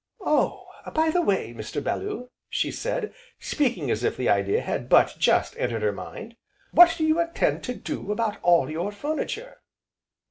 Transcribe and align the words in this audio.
"Oh! 0.25 0.65
by 0.95 1.11
the 1.11 1.21
way, 1.21 1.53
Mr. 1.53 1.79
Bellew," 1.83 2.31
she 2.49 2.71
said, 2.71 3.13
speaking 3.37 3.91
as 3.91 4.03
if 4.03 4.17
the 4.17 4.29
idea 4.29 4.61
had 4.61 4.89
but 4.89 5.15
just 5.19 5.55
entered 5.59 5.83
her 5.83 5.91
mind, 5.93 6.37
"what 6.71 6.95
do 6.97 7.05
you 7.05 7.19
intend 7.21 7.63
to 7.65 7.75
do 7.75 8.11
about 8.11 8.37
all 8.41 8.67
your 8.67 8.91
furniture?" 8.91 9.59